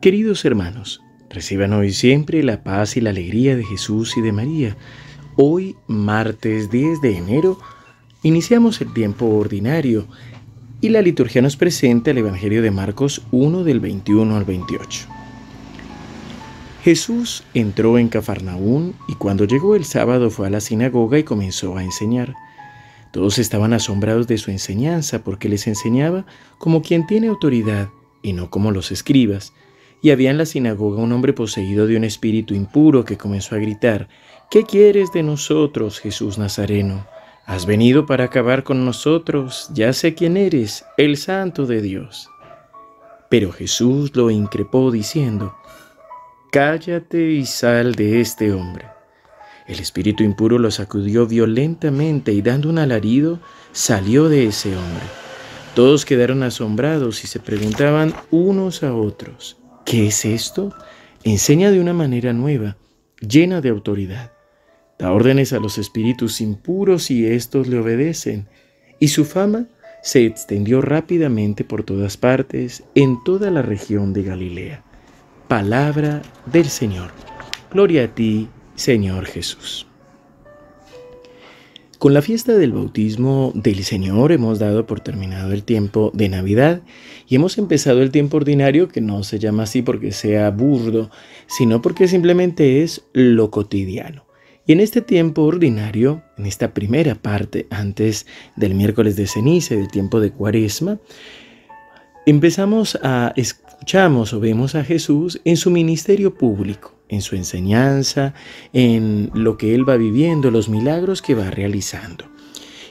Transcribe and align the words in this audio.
Queridos 0.00 0.46
hermanos, 0.46 1.02
reciban 1.28 1.74
hoy 1.74 1.92
siempre 1.92 2.42
la 2.42 2.64
paz 2.64 2.96
y 2.96 3.02
la 3.02 3.10
alegría 3.10 3.54
de 3.54 3.64
Jesús 3.64 4.16
y 4.16 4.22
de 4.22 4.32
María. 4.32 4.74
Hoy, 5.36 5.76
martes 5.88 6.70
10 6.70 7.02
de 7.02 7.18
enero, 7.18 7.58
iniciamos 8.22 8.80
el 8.80 8.94
tiempo 8.94 9.26
ordinario 9.26 10.06
y 10.80 10.88
la 10.88 11.02
liturgia 11.02 11.42
nos 11.42 11.58
presenta 11.58 12.12
el 12.12 12.16
Evangelio 12.16 12.62
de 12.62 12.70
Marcos 12.70 13.20
1 13.30 13.62
del 13.62 13.80
21 13.80 14.34
al 14.34 14.46
28. 14.46 15.06
Jesús 16.82 17.44
entró 17.52 17.98
en 17.98 18.08
Cafarnaún 18.08 18.94
y 19.06 19.16
cuando 19.16 19.44
llegó 19.44 19.76
el 19.76 19.84
sábado 19.84 20.30
fue 20.30 20.46
a 20.46 20.50
la 20.50 20.62
sinagoga 20.62 21.18
y 21.18 21.24
comenzó 21.24 21.76
a 21.76 21.84
enseñar. 21.84 22.34
Todos 23.12 23.38
estaban 23.38 23.74
asombrados 23.74 24.26
de 24.26 24.38
su 24.38 24.50
enseñanza 24.50 25.22
porque 25.24 25.50
les 25.50 25.66
enseñaba 25.66 26.24
como 26.56 26.80
quien 26.80 27.06
tiene 27.06 27.26
autoridad 27.26 27.90
y 28.22 28.32
no 28.32 28.48
como 28.48 28.70
los 28.70 28.92
escribas. 28.92 29.52
Y 30.02 30.10
había 30.10 30.30
en 30.30 30.38
la 30.38 30.46
sinagoga 30.46 31.02
un 31.02 31.12
hombre 31.12 31.32
poseído 31.32 31.86
de 31.86 31.96
un 31.96 32.04
espíritu 32.04 32.54
impuro 32.54 33.04
que 33.04 33.18
comenzó 33.18 33.54
a 33.54 33.58
gritar, 33.58 34.08
¿Qué 34.50 34.64
quieres 34.64 35.12
de 35.12 35.22
nosotros, 35.22 36.00
Jesús 36.00 36.36
Nazareno? 36.38 37.06
Has 37.46 37.66
venido 37.66 38.06
para 38.06 38.24
acabar 38.24 38.64
con 38.64 38.84
nosotros, 38.84 39.70
ya 39.74 39.92
sé 39.92 40.14
quién 40.14 40.36
eres, 40.36 40.84
el 40.96 41.16
santo 41.16 41.66
de 41.66 41.80
Dios. 41.82 42.28
Pero 43.28 43.52
Jesús 43.52 44.14
lo 44.16 44.30
increpó 44.30 44.90
diciendo, 44.90 45.54
Cállate 46.50 47.30
y 47.30 47.46
sal 47.46 47.94
de 47.94 48.20
este 48.20 48.52
hombre. 48.52 48.86
El 49.68 49.78
espíritu 49.78 50.24
impuro 50.24 50.58
lo 50.58 50.72
sacudió 50.72 51.28
violentamente 51.28 52.32
y 52.32 52.42
dando 52.42 52.68
un 52.68 52.78
alarido, 52.78 53.38
salió 53.70 54.28
de 54.28 54.46
ese 54.46 54.76
hombre. 54.76 55.04
Todos 55.76 56.04
quedaron 56.04 56.42
asombrados 56.42 57.22
y 57.22 57.28
se 57.28 57.38
preguntaban 57.38 58.12
unos 58.32 58.82
a 58.82 58.92
otros, 58.96 59.59
¿Qué 59.84 60.06
es 60.06 60.24
esto? 60.24 60.74
Enseña 61.24 61.70
de 61.70 61.80
una 61.80 61.92
manera 61.92 62.32
nueva, 62.32 62.76
llena 63.20 63.60
de 63.60 63.68
autoridad. 63.68 64.32
Da 64.98 65.12
órdenes 65.12 65.52
a 65.52 65.58
los 65.58 65.78
espíritus 65.78 66.40
impuros 66.40 67.10
y 67.10 67.26
éstos 67.26 67.68
le 67.68 67.78
obedecen. 67.78 68.48
Y 68.98 69.08
su 69.08 69.24
fama 69.24 69.66
se 70.02 70.24
extendió 70.24 70.80
rápidamente 70.80 71.64
por 71.64 71.82
todas 71.82 72.16
partes, 72.16 72.84
en 72.94 73.22
toda 73.24 73.50
la 73.50 73.62
región 73.62 74.12
de 74.12 74.22
Galilea. 74.22 74.82
Palabra 75.48 76.22
del 76.46 76.66
Señor. 76.66 77.10
Gloria 77.70 78.04
a 78.04 78.08
ti, 78.14 78.48
Señor 78.76 79.26
Jesús. 79.26 79.89
Con 82.00 82.14
la 82.14 82.22
fiesta 82.22 82.56
del 82.56 82.72
bautismo 82.72 83.52
del 83.54 83.84
Señor 83.84 84.32
hemos 84.32 84.58
dado 84.58 84.86
por 84.86 85.00
terminado 85.00 85.52
el 85.52 85.64
tiempo 85.64 86.10
de 86.14 86.30
Navidad 86.30 86.80
y 87.28 87.36
hemos 87.36 87.58
empezado 87.58 88.00
el 88.00 88.10
tiempo 88.10 88.38
ordinario 88.38 88.88
que 88.88 89.02
no 89.02 89.22
se 89.22 89.38
llama 89.38 89.64
así 89.64 89.82
porque 89.82 90.10
sea 90.10 90.50
burdo, 90.50 91.10
sino 91.46 91.82
porque 91.82 92.08
simplemente 92.08 92.82
es 92.82 93.02
lo 93.12 93.50
cotidiano. 93.50 94.24
Y 94.66 94.72
en 94.72 94.80
este 94.80 95.02
tiempo 95.02 95.42
ordinario, 95.42 96.22
en 96.38 96.46
esta 96.46 96.72
primera 96.72 97.16
parte 97.16 97.66
antes 97.68 98.24
del 98.56 98.74
miércoles 98.74 99.14
de 99.16 99.26
ceniza 99.26 99.74
y 99.74 99.76
del 99.76 99.88
tiempo 99.88 100.20
de 100.20 100.30
cuaresma, 100.30 101.00
empezamos 102.24 102.98
a 103.02 103.34
escuchamos 103.80 104.32
o 104.34 104.40
vemos 104.40 104.74
a 104.74 104.84
Jesús 104.84 105.40
en 105.44 105.56
su 105.56 105.70
ministerio 105.70 106.34
público 106.34 107.00
en 107.10 107.22
su 107.22 107.36
enseñanza, 107.36 108.34
en 108.72 109.30
lo 109.34 109.58
que 109.58 109.74
él 109.74 109.88
va 109.88 109.96
viviendo, 109.96 110.50
los 110.50 110.68
milagros 110.68 111.22
que 111.22 111.34
va 111.34 111.50
realizando. 111.50 112.24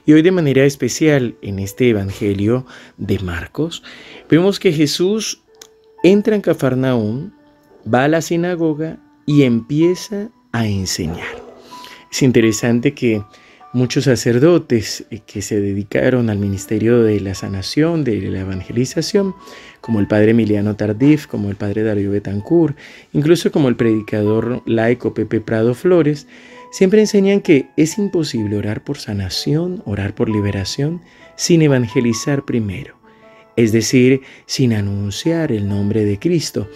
Y 0.06 0.14
hoy 0.14 0.22
de 0.22 0.32
manera 0.32 0.66
especial 0.66 1.36
en 1.42 1.60
este 1.60 1.90
Evangelio 1.90 2.66
de 2.98 3.20
Marcos, 3.20 3.82
vemos 4.30 4.60
que 4.60 4.74
Jesús 4.74 5.42
entra 6.04 6.36
en 6.36 6.42
Cafarnaún, 6.42 7.34
va 7.92 8.04
a 8.04 8.08
la 8.08 8.22
sinagoga 8.22 9.00
y 9.26 9.44
empieza 9.44 10.30
a 10.52 10.68
enseñar. 10.68 11.42
Es 12.12 12.22
interesante 12.22 12.94
que 12.94 13.24
muchos 13.72 14.06
sacerdotes 14.06 15.06
eh, 15.12 15.20
que 15.26 15.42
se 15.42 15.60
dedicaron 15.60 16.30
al 16.30 16.40
ministerio 16.40 17.04
de 17.04 17.20
la 17.20 17.36
sanación, 17.36 18.04
de 18.04 18.20
la 18.22 18.42
evangelización, 18.42 19.36
como 19.82 20.00
el 20.00 20.08
padre 20.08 20.32
Emiliano 20.32 20.76
Tardif, 20.76 21.28
como 21.28 21.50
el 21.50 21.56
padre 21.56 21.84
Darío 21.84 22.12
Betancourt, 22.12 22.78
incluso 23.14 23.52
como 23.52 23.70
el 23.70 23.76
predicador 23.76 24.62
laico 24.66 25.14
Pepe 25.14 25.40
Prado 25.40 25.74
Flores, 25.76 26.28
siempre 26.72 27.00
enseñan 27.00 27.42
que 27.42 27.68
es 27.78 27.98
imposible 27.98 28.58
orar 28.58 28.84
por 28.84 28.98
sanación, 28.98 29.82
orar 29.86 30.16
por 30.16 30.30
liberación, 30.30 31.02
sin 31.36 31.62
evangelizar 31.62 32.46
primero, 32.46 32.96
es 33.56 33.72
decir, 33.72 34.22
sin 34.46 34.74
anunciar 34.74 35.52
el 35.52 35.68
nombre 35.70 36.06
de 36.06 36.20
Cristo. 36.20 36.68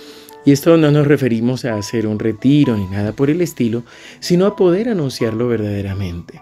Y 0.45 0.51
esto 0.51 0.77
no 0.77 0.91
nos 0.91 1.07
referimos 1.07 1.65
a 1.65 1.75
hacer 1.75 2.05
un 2.05 2.19
retiro 2.19 2.75
ni 2.75 2.85
nada 2.87 3.13
por 3.13 3.29
el 3.29 3.41
estilo, 3.41 3.83
sino 4.19 4.45
a 4.45 4.55
poder 4.55 4.89
anunciarlo 4.89 5.47
verdaderamente 5.47 6.41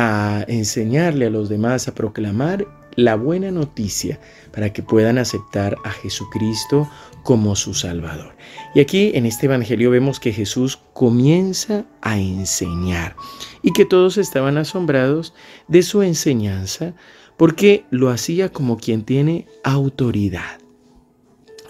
a 0.00 0.44
enseñarle 0.46 1.26
a 1.26 1.30
los 1.30 1.48
demás 1.48 1.88
a 1.88 1.94
proclamar 1.94 2.64
la 2.94 3.16
buena 3.16 3.50
noticia 3.50 4.20
para 4.52 4.72
que 4.72 4.80
puedan 4.80 5.18
aceptar 5.18 5.76
a 5.82 5.90
Jesucristo 5.90 6.88
como 7.24 7.56
su 7.56 7.74
Salvador. 7.74 8.36
Y 8.76 8.80
aquí 8.80 9.10
en 9.14 9.26
este 9.26 9.46
Evangelio 9.46 9.90
vemos 9.90 10.20
que 10.20 10.32
Jesús 10.32 10.78
comienza 10.92 11.84
a 12.00 12.16
enseñar 12.16 13.16
y 13.60 13.72
que 13.72 13.84
todos 13.84 14.18
estaban 14.18 14.56
asombrados 14.56 15.34
de 15.66 15.82
su 15.82 16.04
enseñanza 16.04 16.94
porque 17.36 17.84
lo 17.90 18.08
hacía 18.08 18.52
como 18.52 18.76
quien 18.76 19.02
tiene 19.02 19.46
autoridad. 19.64 20.60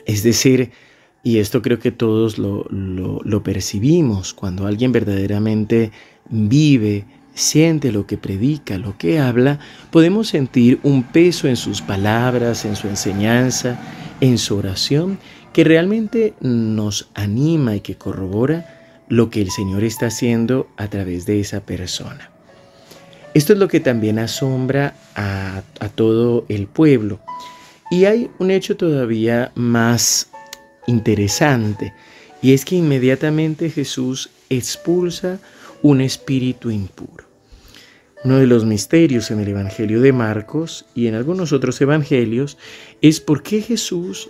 Es 0.05 0.23
decir, 0.23 0.73
y 1.23 1.39
esto 1.39 1.63
creo 1.63 1.79
que 1.79 1.93
todos 1.93 2.37
lo, 2.37 2.67
lo 2.69 3.43
percibimos 3.43 4.35
cuando 4.35 4.67
alguien 4.67 4.93
verdaderamente 4.93 5.93
vive 6.29 7.07
siente 7.39 7.93
lo 7.93 8.07
que 8.07 8.19
predica, 8.19 8.79
lo 8.79 8.99
que 8.99 9.19
habla, 9.21 9.59
podemos 9.91 10.29
sentir 10.29 10.81
un 10.83 11.05
peso 11.05 11.49
en 11.49 11.57
sus 11.57 11.81
palabras, 11.81 12.65
en 12.65 12.77
su 12.77 12.89
enseñanza, 12.89 13.79
en 14.21 14.39
su 14.39 14.57
oración, 14.57 15.19
que 15.53 15.65
realmente 15.65 16.35
nos 16.41 17.09
anima 17.15 17.77
y 17.77 17.81
que 17.81 17.97
corrobora 17.97 19.05
lo 19.09 19.31
que 19.31 19.41
el 19.41 19.51
Señor 19.51 19.85
está 19.85 20.07
haciendo 20.07 20.69
a 20.77 20.89
través 20.89 21.27
de 21.27 21.41
esa 21.41 21.61
persona. 21.61 22.31
Esto 23.35 23.53
es 23.53 23.59
lo 23.59 23.69
que 23.69 23.81
también 23.81 24.19
asombra 24.19 24.95
a, 25.15 25.63
todo 25.95 26.45
el 26.49 26.67
pueblo. 26.67 27.21
Y 27.91 28.05
hay 28.05 28.31
un 28.39 28.51
hecho 28.51 28.77
todavía 28.77 29.53
más 29.55 30.31
interesante, 30.87 31.95
y 32.43 32.53
es 32.53 32.65
que 32.65 32.77
inmediatamente 32.77 33.71
Jesús 33.71 34.31
expulsa 34.51 35.39
un 35.83 36.01
espíritu 36.01 36.71
impuro. 36.71 37.28
Uno 38.25 38.39
de 38.39 38.47
los 38.47 38.65
misterios 38.65 39.31
en 39.31 39.41
el 39.41 39.49
Evangelio 39.49 40.01
de 40.01 40.13
Marcos 40.13 40.87
y 40.95 41.07
en 41.07 41.15
algunos 41.15 41.53
otros 41.53 41.81
evangelios 41.81 42.59
es 43.01 43.21
por 43.21 43.43
qué 43.43 43.63
Jesús 43.63 44.29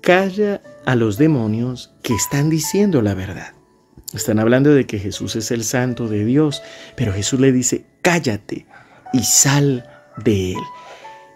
calla 0.00 0.62
a 0.84 0.96
los 0.96 1.16
demonios 1.16 1.92
que 2.02 2.14
están 2.14 2.50
diciendo 2.50 3.02
la 3.02 3.14
verdad. 3.14 3.54
Están 4.12 4.40
hablando 4.40 4.74
de 4.74 4.86
que 4.86 4.98
Jesús 4.98 5.36
es 5.36 5.52
el 5.52 5.62
santo 5.62 6.08
de 6.08 6.24
Dios, 6.24 6.62
pero 6.96 7.12
Jesús 7.12 7.38
le 7.38 7.52
dice, 7.52 7.84
cállate 8.02 8.66
y 9.12 9.22
sal 9.22 9.88
de 10.24 10.52
él. 10.52 10.62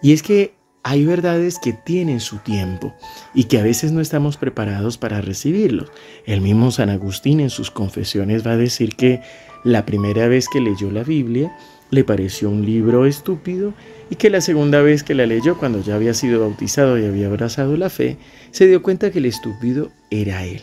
Y 0.03 0.13
es 0.13 0.23
que 0.23 0.55
hay 0.83 1.07
verdades 1.07 1.59
que 1.59 1.73
tienen 1.73 2.21
su 2.21 2.39
tiempo 2.39 2.95
y 3.33 3.45
que 3.45 3.59
a 3.59 3.63
veces 3.63 3.93
no 3.93 4.01
estamos 4.01 4.37
preparados 4.37 4.99
para 4.99 5.21
recibirlos. 5.21 5.91
El 6.27 6.41
mismo 6.41 6.71
San 6.73 6.91
Agustín 6.91 7.41
en 7.41 7.51
sus 7.51 7.71
confesiones 7.71 8.47
va 8.47 8.53
a 8.53 8.57
decir 8.57 8.97
que 8.97 9.23
la 9.65 9.87
primera 9.87 10.29
vez 10.29 10.47
que 10.53 10.61
leyó 10.61 10.91
la 10.91 11.03
Biblia, 11.03 11.57
le 11.95 12.05
pareció 12.05 12.51
un 12.51 12.67
libro 12.67 13.07
estúpido 13.07 13.73
y 14.11 14.17
que 14.17 14.31
la 14.31 14.41
segunda 14.41 14.83
vez 14.83 15.03
que 15.03 15.15
la 15.15 15.27
leyó, 15.27 15.57
cuando 15.57 15.83
ya 15.83 15.95
había 15.95 16.13
sido 16.13 16.41
bautizado 16.41 16.99
y 16.99 17.07
había 17.07 17.29
abrazado 17.29 17.77
la 17.77 17.89
fe, 17.89 18.19
se 18.51 18.67
dio 18.67 18.83
cuenta 18.83 19.11
que 19.11 19.19
el 19.19 19.27
estúpido 19.27 19.91
era 20.11 20.45
él. 20.45 20.63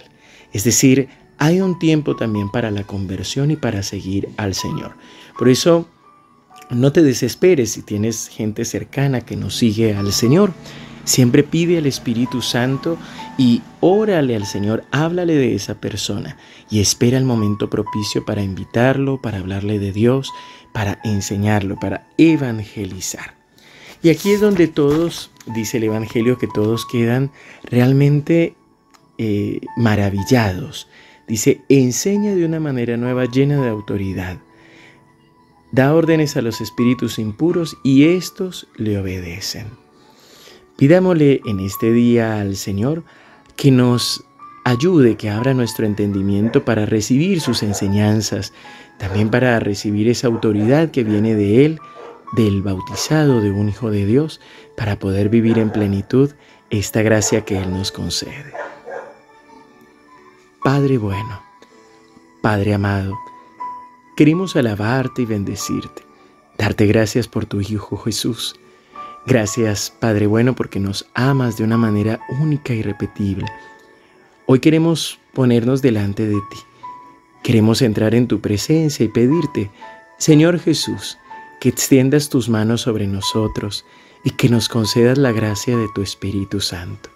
Es 0.53 0.63
decir, 0.63 1.07
hay 1.37 1.61
un 1.61 1.79
tiempo 1.79 2.15
también 2.15 2.51
para 2.51 2.69
la 2.69 2.83
conversión 2.83 3.49
y 3.49 3.55
para 3.55 3.81
seguir 3.81 4.29
al 4.37 4.53
Señor. 4.53 4.93
Por 5.39 5.49
eso, 5.49 5.87
no 6.69 6.91
te 6.91 7.01
desesperes 7.01 7.71
si 7.71 7.81
tienes 7.81 8.27
gente 8.27 8.63
cercana 8.63 9.21
que 9.21 9.35
no 9.35 9.49
sigue 9.49 9.95
al 9.95 10.11
Señor. 10.13 10.53
Siempre 11.03 11.43
pide 11.43 11.77
al 11.77 11.85
Espíritu 11.85 12.41
Santo 12.41 12.97
y 13.37 13.61
órale 13.79 14.35
al 14.35 14.45
Señor, 14.45 14.83
háblale 14.91 15.35
de 15.35 15.55
esa 15.55 15.75
persona 15.75 16.37
y 16.69 16.79
espera 16.79 17.17
el 17.17 17.25
momento 17.25 17.69
propicio 17.69 18.23
para 18.25 18.43
invitarlo, 18.43 19.21
para 19.21 19.39
hablarle 19.39 19.79
de 19.79 19.91
Dios, 19.91 20.31
para 20.73 20.99
enseñarlo, 21.03 21.77
para 21.79 22.07
evangelizar. 22.17 23.35
Y 24.03 24.09
aquí 24.09 24.31
es 24.31 24.41
donde 24.41 24.67
todos, 24.67 25.31
dice 25.47 25.77
el 25.77 25.83
Evangelio, 25.85 26.37
que 26.37 26.47
todos 26.47 26.85
quedan 26.85 27.31
realmente 27.63 28.55
eh, 29.17 29.61
maravillados. 29.77 30.87
Dice, 31.27 31.61
enseña 31.69 32.33
de 32.33 32.45
una 32.45 32.59
manera 32.59 32.97
nueva 32.97 33.25
llena 33.25 33.61
de 33.61 33.69
autoridad. 33.69 34.39
Da 35.71 35.93
órdenes 35.93 36.35
a 36.35 36.41
los 36.41 36.59
espíritus 36.59 37.19
impuros 37.19 37.77
y 37.83 38.05
estos 38.05 38.67
le 38.75 38.97
obedecen. 38.97 39.67
Pidámosle 40.81 41.41
en 41.45 41.59
este 41.59 41.91
día 41.91 42.41
al 42.41 42.55
Señor 42.55 43.03
que 43.55 43.69
nos 43.69 44.23
ayude, 44.65 45.15
que 45.15 45.29
abra 45.29 45.53
nuestro 45.53 45.85
entendimiento 45.85 46.65
para 46.65 46.87
recibir 46.87 47.39
sus 47.39 47.61
enseñanzas, 47.61 48.51
también 48.97 49.29
para 49.29 49.59
recibir 49.59 50.09
esa 50.09 50.25
autoridad 50.25 50.89
que 50.89 51.03
viene 51.03 51.35
de 51.35 51.65
Él, 51.65 51.79
del 52.31 52.63
bautizado 52.63 53.41
de 53.41 53.51
un 53.51 53.69
Hijo 53.69 53.91
de 53.91 54.07
Dios, 54.07 54.41
para 54.75 54.97
poder 54.97 55.29
vivir 55.29 55.59
en 55.59 55.69
plenitud 55.69 56.31
esta 56.71 57.03
gracia 57.03 57.45
que 57.45 57.59
Él 57.59 57.69
nos 57.69 57.91
concede. 57.91 58.51
Padre 60.63 60.97
bueno, 60.97 61.43
Padre 62.41 62.73
amado, 62.73 63.19
queremos 64.17 64.55
alabarte 64.55 65.21
y 65.21 65.25
bendecirte, 65.25 66.01
darte 66.57 66.87
gracias 66.87 67.27
por 67.27 67.45
tu 67.45 67.61
Hijo 67.61 67.97
Jesús. 67.97 68.55
Gracias, 69.25 69.93
Padre 69.99 70.25
bueno, 70.27 70.55
porque 70.55 70.79
nos 70.79 71.07
amas 71.13 71.57
de 71.57 71.63
una 71.63 71.77
manera 71.77 72.19
única 72.39 72.73
y 72.73 72.79
irrepetible. 72.79 73.45
Hoy 74.47 74.59
queremos 74.59 75.19
ponernos 75.33 75.81
delante 75.81 76.27
de 76.27 76.37
ti. 76.49 76.57
Queremos 77.43 77.81
entrar 77.81 78.15
en 78.15 78.27
tu 78.27 78.41
presencia 78.41 79.05
y 79.05 79.09
pedirte, 79.09 79.69
Señor 80.17 80.59
Jesús, 80.59 81.17
que 81.59 81.69
extiendas 81.69 82.29
tus 82.29 82.49
manos 82.49 82.81
sobre 82.81 83.07
nosotros 83.07 83.85
y 84.23 84.31
que 84.31 84.49
nos 84.49 84.67
concedas 84.69 85.17
la 85.17 85.31
gracia 85.31 85.77
de 85.77 85.87
tu 85.93 86.01
Espíritu 86.01 86.59
Santo. 86.59 87.09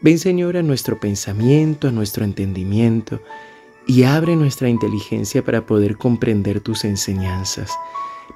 Ven 0.00 0.18
Señor 0.18 0.56
a 0.56 0.62
nuestro 0.62 0.98
pensamiento, 0.98 1.88
a 1.88 1.92
nuestro 1.92 2.24
entendimiento, 2.24 3.20
y 3.86 4.02
abre 4.02 4.36
nuestra 4.36 4.68
inteligencia 4.68 5.44
para 5.44 5.64
poder 5.64 5.96
comprender 5.96 6.60
tus 6.60 6.84
enseñanzas, 6.84 7.70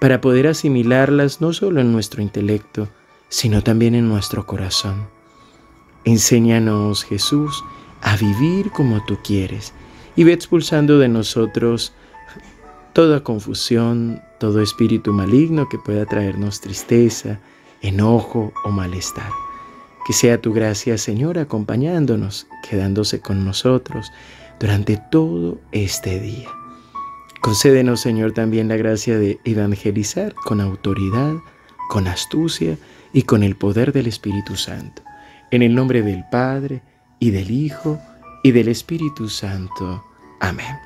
para 0.01 0.21
poder 0.21 0.49
asimilarlas 0.49 1.41
no 1.41 1.53
solo 1.53 1.81
en 1.81 1.93
nuestro 1.93 2.23
intelecto, 2.23 2.89
sino 3.29 3.63
también 3.63 3.95
en 3.95 4.09
nuestro 4.09 4.47
corazón. 4.47 5.07
Enséñanos, 6.05 7.05
Jesús, 7.05 7.63
a 8.03 8.17
vivir 8.17 8.71
como 8.71 9.05
tú 9.05 9.19
quieres 9.23 9.73
y 10.17 10.25
ve 10.25 10.33
expulsando 10.33 10.99
de 10.99 11.09
nosotros 11.09 11.93
toda 12.93 13.23
confusión, 13.23 14.21
todo 14.39 14.61
espíritu 14.63 15.13
maligno 15.13 15.69
que 15.69 15.79
pueda 15.79 16.07
traernos 16.07 16.61
tristeza, 16.61 17.39
enojo 17.83 18.53
o 18.65 18.71
malestar. 18.71 19.31
Que 20.07 20.15
sea 20.15 20.41
tu 20.41 20.53
gracia, 20.53 20.99
Señor, 20.99 21.39
acompañándonos, 21.39 22.47
quedándose 22.69 23.21
con 23.21 23.45
nosotros 23.45 24.11
durante 24.59 24.97
todo 25.11 25.61
este 25.73 26.19
día. 26.19 26.49
Concédenos, 27.41 28.01
Señor, 28.01 28.33
también 28.33 28.69
la 28.69 28.77
gracia 28.77 29.19
de 29.19 29.41
evangelizar 29.45 30.35
con 30.35 30.61
autoridad, 30.61 31.35
con 31.89 32.07
astucia 32.07 32.77
y 33.13 33.23
con 33.23 33.43
el 33.43 33.57
poder 33.57 33.93
del 33.93 34.07
Espíritu 34.07 34.57
Santo. 34.57 35.03
En 35.51 35.63
el 35.63 35.75
nombre 35.75 36.03
del 36.03 36.25
Padre, 36.31 36.83
y 37.19 37.31
del 37.31 37.51
Hijo, 37.51 38.01
y 38.43 38.51
del 38.51 38.69
Espíritu 38.69 39.29
Santo. 39.29 40.05
Amén. 40.41 40.77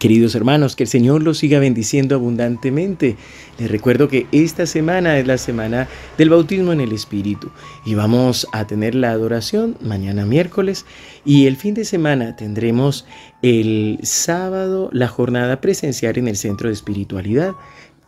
Queridos 0.00 0.34
hermanos, 0.34 0.76
que 0.76 0.84
el 0.84 0.88
Señor 0.88 1.22
los 1.22 1.36
siga 1.36 1.58
bendiciendo 1.58 2.14
abundantemente. 2.14 3.16
Les 3.58 3.70
recuerdo 3.70 4.08
que 4.08 4.26
esta 4.32 4.64
semana 4.64 5.18
es 5.18 5.26
la 5.26 5.36
semana 5.36 5.88
del 6.16 6.30
bautismo 6.30 6.72
en 6.72 6.80
el 6.80 6.92
Espíritu 6.92 7.50
y 7.84 7.94
vamos 7.94 8.48
a 8.52 8.66
tener 8.66 8.94
la 8.94 9.10
adoración 9.10 9.76
mañana 9.82 10.24
miércoles 10.24 10.86
y 11.26 11.46
el 11.46 11.58
fin 11.58 11.74
de 11.74 11.84
semana 11.84 12.34
tendremos 12.34 13.04
el 13.42 13.98
sábado 14.02 14.88
la 14.90 15.06
jornada 15.06 15.60
presencial 15.60 16.16
en 16.16 16.28
el 16.28 16.38
Centro 16.38 16.70
de 16.70 16.74
Espiritualidad 16.74 17.52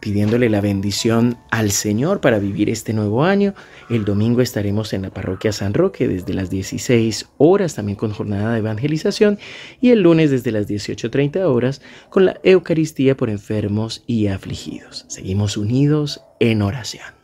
pidiéndole 0.02 0.50
la 0.50 0.60
bendición 0.60 1.38
al 1.50 1.70
Señor 1.70 2.20
para 2.20 2.40
vivir 2.40 2.68
este 2.68 2.92
nuevo 2.92 3.22
año. 3.24 3.54
El 3.88 4.04
domingo 4.04 4.40
estaremos 4.42 4.92
en 4.92 5.02
la 5.02 5.10
parroquia 5.10 5.52
San 5.52 5.74
Roque 5.74 6.08
desde 6.08 6.34
las 6.34 6.50
16 6.50 7.28
horas, 7.38 7.76
también 7.76 7.94
con 7.94 8.12
jornada 8.12 8.52
de 8.52 8.58
evangelización, 8.58 9.38
y 9.80 9.90
el 9.90 10.00
lunes 10.00 10.32
desde 10.32 10.50
las 10.50 10.68
18.30 10.68 11.44
horas 11.44 11.82
con 12.10 12.26
la 12.26 12.40
Eucaristía 12.42 13.16
por 13.16 13.30
enfermos 13.30 14.02
y 14.08 14.26
afligidos. 14.26 15.04
Seguimos 15.06 15.56
unidos 15.56 16.20
en 16.40 16.62
oración. 16.62 17.21